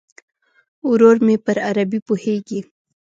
ورور 0.89 1.15
مې 1.25 1.35
پر 1.45 1.57
عربي 1.67 1.99
پوهیږي. 2.07 2.59